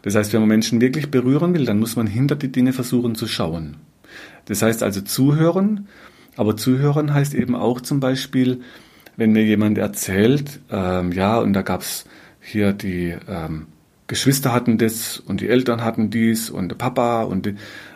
[0.02, 3.16] Das heißt, wenn man Menschen wirklich berühren will, dann muss man hinter die Dinge versuchen
[3.16, 3.78] zu schauen.
[4.46, 5.88] Das heißt also zuhören,
[6.36, 8.62] aber zuhören heißt eben auch zum Beispiel,
[9.18, 12.06] wenn mir jemand erzählt, ähm, ja, und da gab's
[12.40, 13.68] hier die ähm,
[14.10, 17.52] Geschwister hatten das und die Eltern hatten dies und der Papa und, die,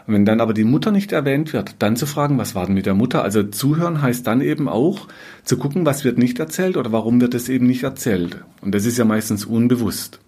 [0.05, 2.75] und wenn dann aber die Mutter nicht erwähnt wird, dann zu fragen, was war denn
[2.75, 3.23] mit der Mutter?
[3.23, 5.07] Also zuhören heißt dann eben auch
[5.43, 8.37] zu gucken, was wird nicht erzählt oder warum wird es eben nicht erzählt.
[8.61, 10.19] Und das ist ja meistens unbewusst.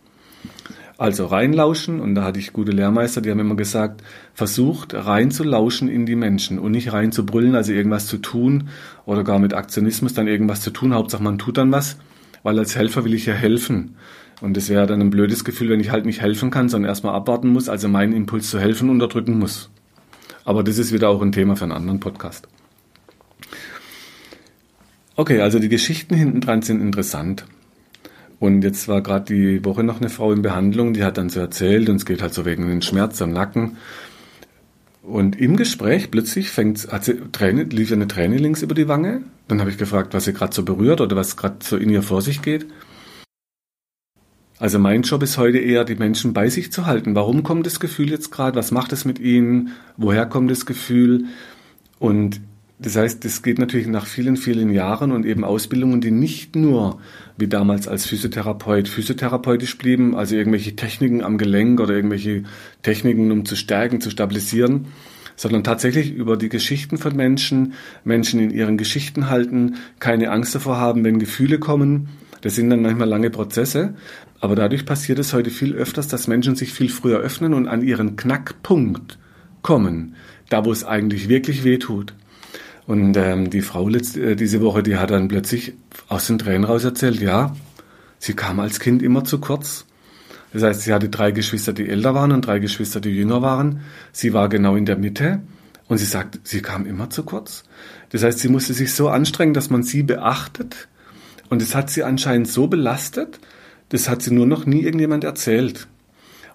[0.98, 4.02] Also reinlauschen, und da hatte ich gute Lehrmeister, die haben immer gesagt,
[4.34, 8.70] versucht reinzulauschen in die Menschen und nicht rein zu brüllen, also irgendwas zu tun
[9.06, 10.94] oder gar mit Aktionismus dann irgendwas zu tun.
[10.94, 11.98] Hauptsache man tut dann was,
[12.44, 13.96] weil als Helfer will ich ja helfen.
[14.42, 17.16] Und es wäre dann ein blödes Gefühl, wenn ich halt nicht helfen kann, sondern erstmal
[17.16, 19.70] abwarten muss, also meinen Impuls zu helfen unterdrücken muss.
[20.46, 22.48] Aber das ist wieder auch ein Thema für einen anderen Podcast.
[25.18, 27.46] Okay, also die Geschichten hinten dran sind interessant.
[28.40, 31.40] Und jetzt war gerade die Woche noch eine Frau in Behandlung, die hat dann so
[31.40, 33.78] erzählt, und es geht halt so wegen den Schmerz am Nacken.
[35.02, 39.22] Und im Gespräch plötzlich fängt, hat sie Träne, lief eine Träne links über die Wange.
[39.48, 42.02] Dann habe ich gefragt, was sie gerade so berührt oder was gerade so in ihr
[42.02, 42.66] vor sich geht.
[44.58, 47.14] Also mein Job ist heute eher, die Menschen bei sich zu halten.
[47.14, 48.58] Warum kommt das Gefühl jetzt gerade?
[48.58, 49.74] Was macht es mit ihnen?
[49.98, 51.26] Woher kommt das Gefühl?
[52.00, 52.42] Und
[52.80, 57.00] das heißt, das geht natürlich nach vielen, vielen Jahren und eben Ausbildungen, die nicht nur
[57.38, 62.44] wie damals als Physiotherapeut physiotherapeutisch blieben, also irgendwelche Techniken am Gelenk oder irgendwelche
[62.82, 64.88] Techniken, um zu stärken, zu stabilisieren,
[65.36, 70.78] sondern tatsächlich über die Geschichten von Menschen, Menschen in ihren Geschichten halten, keine Angst davor
[70.78, 72.10] haben, wenn Gefühle kommen.
[72.42, 73.96] Das sind dann manchmal lange Prozesse,
[74.40, 77.82] aber dadurch passiert es heute viel öfters, dass Menschen sich viel früher öffnen und an
[77.82, 79.18] ihren Knackpunkt
[79.62, 80.16] kommen,
[80.50, 82.14] da wo es eigentlich wirklich weh tut.
[82.88, 85.74] Und ähm, die Frau letzte, äh, diese Woche, die hat dann plötzlich
[86.08, 87.56] aus den Tränen raus erzählt, ja,
[88.20, 89.86] sie kam als Kind immer zu kurz.
[90.54, 93.82] Das heißt, sie hatte drei Geschwister, die älter waren und drei Geschwister, die jünger waren.
[94.12, 95.42] Sie war genau in der Mitte
[95.88, 97.64] und sie sagt, sie kam immer zu kurz.
[98.10, 100.88] Das heißt, sie musste sich so anstrengen, dass man sie beachtet.
[101.50, 103.40] Und das hat sie anscheinend so belastet,
[103.90, 105.88] das hat sie nur noch nie irgendjemand erzählt.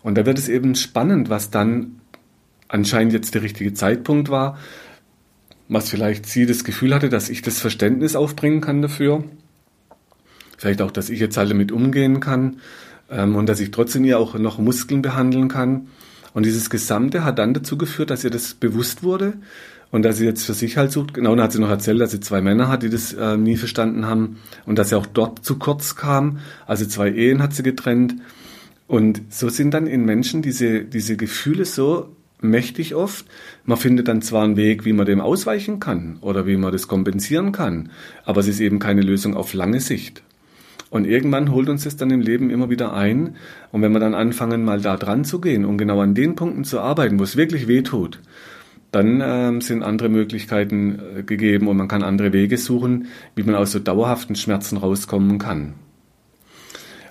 [0.02, 2.00] Und da wird es eben spannend, was dann
[2.68, 4.58] anscheinend jetzt der richtige Zeitpunkt war,
[5.70, 9.24] was vielleicht sie das Gefühl hatte, dass ich das Verständnis aufbringen kann dafür.
[10.58, 12.56] Vielleicht auch, dass ich jetzt alle mit umgehen kann
[13.08, 15.86] ähm, und dass ich trotzdem ihr auch noch Muskeln behandeln kann.
[16.34, 19.34] Und dieses Gesamte hat dann dazu geführt, dass ihr das bewusst wurde
[19.92, 21.14] und dass sie jetzt für sich halt sucht.
[21.14, 23.56] Genau, dann hat sie noch erzählt, dass sie zwei Männer hat, die das äh, nie
[23.56, 26.40] verstanden haben und dass sie auch dort zu kurz kam.
[26.66, 28.16] Also zwei Ehen hat sie getrennt.
[28.88, 33.26] Und so sind dann in Menschen diese, diese Gefühle so mächtig oft.
[33.64, 36.88] Man findet dann zwar einen Weg, wie man dem ausweichen kann oder wie man das
[36.88, 37.90] kompensieren kann,
[38.24, 40.22] aber es ist eben keine Lösung auf lange Sicht.
[40.90, 43.36] Und irgendwann holt uns das dann im Leben immer wieder ein.
[43.70, 46.64] Und wenn wir dann anfangen, mal da dran zu gehen und genau an den Punkten
[46.64, 48.18] zu arbeiten, wo es wirklich weh tut,
[48.90, 53.54] dann ähm, sind andere Möglichkeiten äh, gegeben und man kann andere Wege suchen, wie man
[53.54, 55.74] aus so dauerhaften Schmerzen rauskommen kann.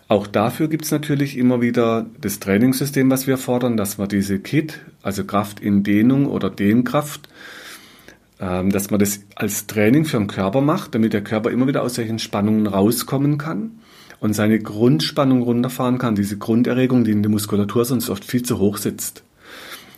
[0.10, 4.40] Auch dafür gibt es natürlich immer wieder das Trainingssystem, was wir fordern, dass man diese
[4.40, 7.30] KIT, also Kraft in Dehnung oder Dehnkraft,
[8.40, 11.84] ähm, dass man das als Training für den Körper macht, damit der Körper immer wieder
[11.84, 13.82] aus solchen Spannungen rauskommen kann
[14.20, 18.58] und seine Grundspannung runterfahren kann, diese Grunderregung, die in der Muskulatur sonst oft viel zu
[18.58, 19.22] hoch sitzt.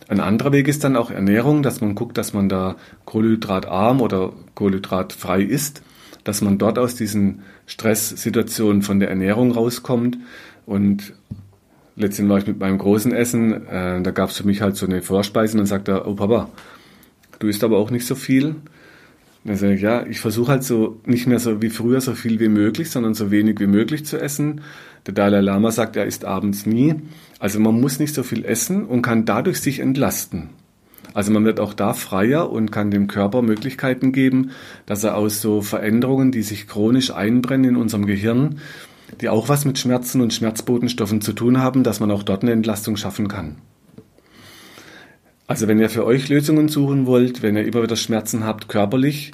[0.08, 4.34] Ein anderer Weg ist dann auch Ernährung, dass man guckt, dass man da kohlenhydratarm oder
[4.54, 5.80] kohlenhydratfrei isst
[6.24, 10.18] dass man dort aus diesen Stresssituationen von der Ernährung rauskommt.
[10.66, 11.14] Und
[11.96, 14.86] letztendlich war ich mit meinem großen Essen, äh, da gab es für mich halt so
[14.86, 16.50] eine Vorspeise und dann sagt er, oh Papa,
[17.38, 18.56] du isst aber auch nicht so viel.
[19.44, 22.38] dann sage ich, ja, ich versuche halt so nicht mehr so wie früher so viel
[22.40, 24.60] wie möglich, sondern so wenig wie möglich zu essen.
[25.06, 26.94] Der Dalai Lama sagt, er isst abends nie.
[27.40, 30.50] Also man muss nicht so viel essen und kann dadurch sich entlasten.
[31.14, 34.50] Also man wird auch da freier und kann dem Körper Möglichkeiten geben,
[34.86, 38.58] dass er aus so Veränderungen, die sich chronisch einbrennen in unserem Gehirn,
[39.20, 42.52] die auch was mit Schmerzen und Schmerzbotenstoffen zu tun haben, dass man auch dort eine
[42.52, 43.56] Entlastung schaffen kann.
[45.46, 49.32] Also wenn ihr für euch Lösungen suchen wollt, wenn ihr immer wieder Schmerzen habt körperlich,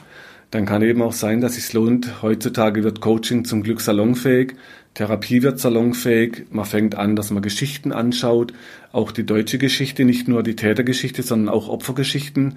[0.50, 2.22] dann kann eben auch sein, dass es lohnt.
[2.22, 4.54] Heutzutage wird Coaching zum Glück salonfähig.
[4.94, 6.46] Therapie wird salonfähig.
[6.50, 8.54] Man fängt an, dass man Geschichten anschaut.
[8.90, 12.56] Auch die deutsche Geschichte, nicht nur die Tätergeschichte, sondern auch Opfergeschichten.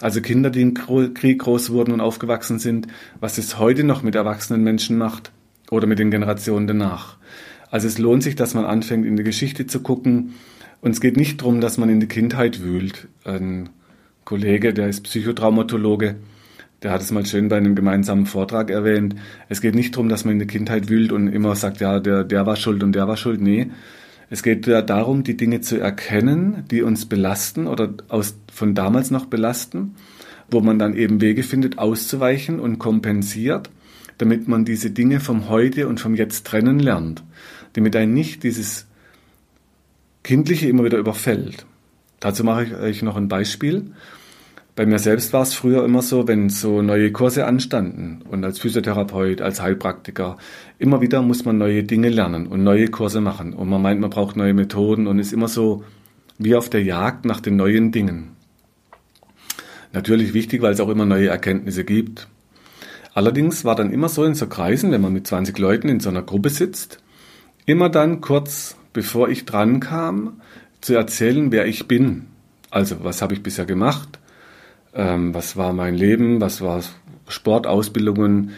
[0.00, 2.86] Also Kinder, die im Krieg groß wurden und aufgewachsen sind,
[3.20, 5.32] was es heute noch mit erwachsenen Menschen macht
[5.70, 7.16] oder mit den Generationen danach.
[7.70, 10.34] Also es lohnt sich, dass man anfängt, in die Geschichte zu gucken.
[10.80, 13.08] Und es geht nicht darum, dass man in die Kindheit wühlt.
[13.24, 13.70] Ein
[14.24, 16.16] Kollege, der ist Psychotraumatologe,
[16.82, 19.14] der hat es mal schön bei einem gemeinsamen Vortrag erwähnt.
[19.48, 22.24] Es geht nicht darum, dass man in der Kindheit wühlt und immer sagt, ja, der,
[22.24, 23.40] der war schuld und der war schuld.
[23.40, 23.70] Nee.
[24.30, 29.26] Es geht darum, die Dinge zu erkennen, die uns belasten oder aus, von damals noch
[29.26, 29.94] belasten,
[30.50, 33.70] wo man dann eben Wege findet, auszuweichen und kompensiert,
[34.18, 37.22] damit man diese Dinge vom Heute und vom Jetzt trennen lernt,
[37.74, 38.86] damit ein nicht dieses
[40.24, 41.66] Kindliche immer wieder überfällt.
[42.20, 43.92] Dazu mache ich euch noch ein Beispiel.
[44.74, 48.58] Bei mir selbst war es früher immer so, wenn so neue Kurse anstanden und als
[48.58, 50.38] Physiotherapeut, als Heilpraktiker,
[50.78, 54.08] immer wieder muss man neue Dinge lernen und neue Kurse machen und man meint, man
[54.08, 55.84] braucht neue Methoden und ist immer so
[56.38, 58.30] wie auf der Jagd nach den neuen Dingen.
[59.92, 62.28] Natürlich wichtig, weil es auch immer neue Erkenntnisse gibt.
[63.12, 66.08] Allerdings war dann immer so in so Kreisen, wenn man mit 20 Leuten in so
[66.08, 67.02] einer Gruppe sitzt,
[67.66, 70.40] immer dann kurz bevor ich dran kam,
[70.80, 72.26] zu erzählen, wer ich bin.
[72.70, 74.18] Also, was habe ich bisher gemacht?
[74.94, 76.82] Ähm, was war mein Leben, was war
[77.28, 78.50] Sportausbildungen.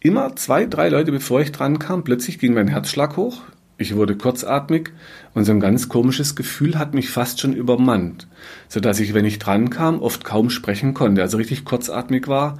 [0.00, 3.42] Immer zwei, drei Leute, bevor ich dran kam, plötzlich ging mein Herzschlag hoch.
[3.76, 4.90] Ich wurde kurzatmig
[5.34, 8.28] und so ein ganz komisches Gefühl hat mich fast schon übermannt,
[8.68, 12.58] sodass ich, wenn ich dran kam, oft kaum sprechen konnte, also richtig kurzatmig war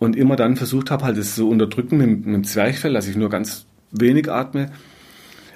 [0.00, 3.16] und immer dann versucht habe, halt es so unterdrücken mit, mit dem Zwerchfell, dass ich
[3.16, 4.72] nur ganz wenig atme.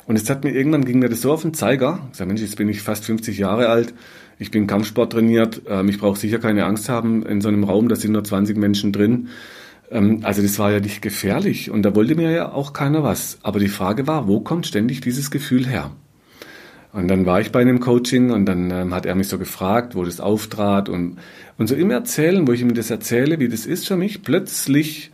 [0.06, 2.08] Und es hat mir irgendwann ging mir das so auf den Zeiger.
[2.12, 3.94] Ich sage, Mensch, jetzt bin ich fast 50 Jahre alt
[4.40, 7.88] ich bin Kampfsport trainiert, ähm, ich brauche sicher keine Angst haben in so einem Raum,
[7.88, 9.28] da sind nur 20 Menschen drin.
[9.90, 13.38] Ähm, also das war ja nicht gefährlich und da wollte mir ja auch keiner was.
[13.42, 15.90] Aber die Frage war, wo kommt ständig dieses Gefühl her?
[16.92, 19.94] Und dann war ich bei einem Coaching und dann ähm, hat er mich so gefragt,
[19.94, 21.18] wo das auftrat und,
[21.58, 25.10] und so im Erzählen, wo ich ihm das erzähle, wie das ist für mich, plötzlich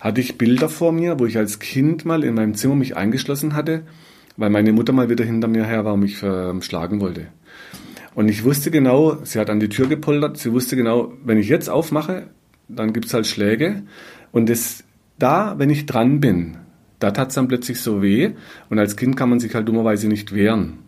[0.00, 3.54] hatte ich Bilder vor mir, wo ich als Kind mal in meinem Zimmer mich eingeschlossen
[3.54, 3.82] hatte,
[4.38, 7.28] weil meine Mutter mal wieder hinter mir her war und mich schlagen wollte.
[8.16, 11.50] Und ich wusste genau, sie hat an die Tür gepoltert, sie wusste genau, wenn ich
[11.50, 12.28] jetzt aufmache,
[12.66, 13.82] dann gibt's halt Schläge.
[14.32, 14.84] Und das,
[15.18, 16.56] da, wenn ich dran bin,
[16.98, 18.30] da tat's dann plötzlich so weh.
[18.70, 20.78] Und als Kind kann man sich halt dummerweise nicht wehren.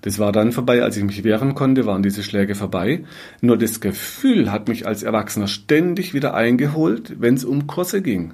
[0.00, 3.04] Das war dann vorbei, als ich mich wehren konnte, waren diese Schläge vorbei.
[3.42, 8.32] Nur das Gefühl hat mich als Erwachsener ständig wieder eingeholt, wenn es um Kurse ging.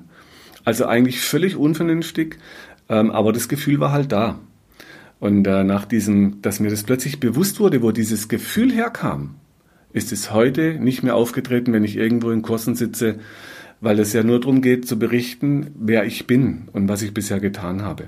[0.64, 2.38] Also eigentlich völlig unvernünftig,
[2.88, 4.38] ähm, aber das Gefühl war halt da.
[5.20, 9.36] Und äh, nach diesem, dass mir das plötzlich bewusst wurde, wo dieses Gefühl herkam,
[9.92, 13.18] ist es heute nicht mehr aufgetreten, wenn ich irgendwo in Kursen sitze,
[13.80, 17.40] weil es ja nur darum geht zu berichten, wer ich bin und was ich bisher
[17.40, 18.04] getan habe.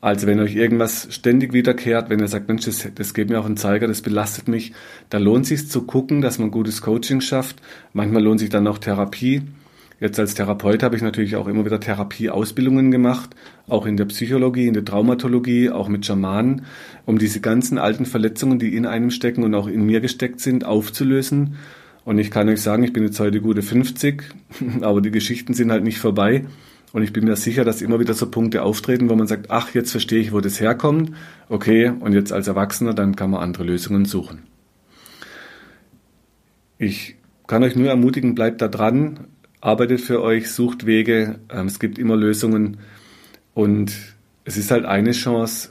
[0.00, 3.46] Also wenn euch irgendwas ständig wiederkehrt, wenn ihr sagt, Mensch, das, das geht mir auf
[3.46, 4.72] den Zeiger, das belastet mich,
[5.10, 7.62] da lohnt sich zu gucken, dass man gutes Coaching schafft.
[7.92, 9.42] Manchmal lohnt sich dann auch Therapie.
[10.02, 13.36] Jetzt als Therapeut habe ich natürlich auch immer wieder Therapieausbildungen gemacht,
[13.68, 16.62] auch in der Psychologie, in der Traumatologie, auch mit Schamanen,
[17.06, 20.64] um diese ganzen alten Verletzungen, die in einem stecken und auch in mir gesteckt sind,
[20.64, 21.54] aufzulösen.
[22.04, 24.24] Und ich kann euch sagen, ich bin jetzt heute gute 50,
[24.80, 26.46] aber die Geschichten sind halt nicht vorbei.
[26.92, 29.72] Und ich bin mir sicher, dass immer wieder so Punkte auftreten, wo man sagt, ach,
[29.72, 31.12] jetzt verstehe ich, wo das herkommt.
[31.48, 34.42] Okay, und jetzt als Erwachsener, dann kann man andere Lösungen suchen.
[36.76, 37.14] Ich
[37.46, 39.28] kann euch nur ermutigen, bleibt da dran,
[39.62, 42.78] arbeitet für euch, sucht Wege, ähm, es gibt immer Lösungen
[43.54, 43.92] und
[44.44, 45.70] es ist halt eine Chance,